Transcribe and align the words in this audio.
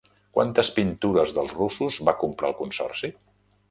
Quantes 0.37 0.71
pintures 0.77 1.35
dels 1.37 1.55
russos 1.61 2.03
va 2.11 2.19
comprar 2.25 2.53
el 2.55 2.61
consorci? 2.65 3.17